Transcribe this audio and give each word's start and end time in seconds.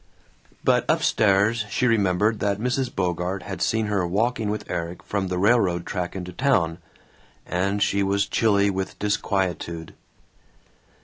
But 0.63 0.89
up 0.89 1.03
stairs 1.03 1.63
she 1.69 1.85
remembered 1.85 2.39
that 2.39 2.57
Mrs. 2.57 2.89
Bogart 2.89 3.43
had 3.43 3.61
seen 3.61 3.85
her 3.85 4.03
walking 4.07 4.49
with 4.49 4.67
Erik 4.67 5.03
from 5.03 5.27
the 5.27 5.37
railroad 5.37 5.85
track 5.85 6.15
into 6.15 6.33
town, 6.33 6.79
and 7.45 7.83
she 7.83 8.01
was 8.01 8.25
chilly 8.25 8.71
with 8.71 8.97
disquietude. 8.97 9.93